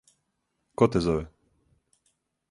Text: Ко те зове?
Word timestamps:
Ко 0.77 0.87
те 0.93 1.01
зове? 1.07 1.25